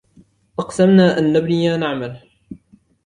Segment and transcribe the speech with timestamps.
[0.59, 2.19] أَقْسَمْنَا أَنْ نَبْنِيَ نَعْمَل